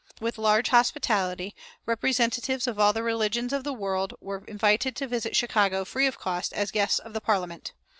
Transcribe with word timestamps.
With 0.19 0.39
large 0.39 0.69
hospitality, 0.69 1.53
representatives 1.85 2.65
of 2.65 2.79
all 2.79 2.91
the 2.91 3.03
religions 3.03 3.53
of 3.53 3.63
the 3.63 3.71
world 3.71 4.15
were 4.19 4.43
invited 4.47 4.95
to 4.95 5.05
visit 5.05 5.35
Chicago, 5.35 5.85
free 5.85 6.07
of 6.07 6.17
cost, 6.17 6.53
as 6.53 6.71
guests 6.71 6.97
of 6.97 7.13
the 7.13 7.21
Parliament. 7.21 7.73